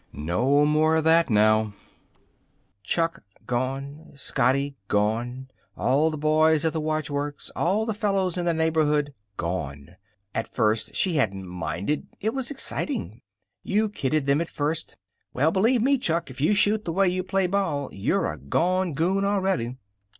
No 0.13 0.65
more 0.65 0.95
of 0.95 1.03
that 1.03 1.29
now. 1.29 1.75
Chuck 2.81 3.21
gone. 3.45 4.13
Scotty 4.15 4.75
gone. 4.87 5.51
All 5.77 6.09
the 6.09 6.17
boys 6.17 6.65
at 6.65 6.73
the 6.73 6.81
watchworks, 6.81 7.51
all 7.55 7.85
the 7.85 7.93
fellows 7.93 8.35
in 8.35 8.45
the 8.45 8.51
neighborhood 8.55 9.13
gone. 9.37 9.97
At 10.33 10.51
first 10.51 10.95
she 10.95 11.17
hadn't 11.17 11.45
minded. 11.47 12.07
It 12.19 12.33
was 12.33 12.49
exciting. 12.49 13.21
You 13.61 13.89
kidded 13.89 14.25
them 14.25 14.41
at 14.41 14.49
first: 14.49 14.97
"Well, 15.35 15.51
believe 15.51 15.83
me, 15.83 15.99
Chuck, 15.99 16.31
if 16.31 16.41
you 16.41 16.55
shoot 16.55 16.83
the 16.83 16.91
way 16.93 17.07
you 17.07 17.21
play 17.23 17.45
ball, 17.45 17.91
you're 17.93 18.31
a 18.33 18.37
gone 18.39 18.93
goon 18.93 19.23
already." 19.23 19.77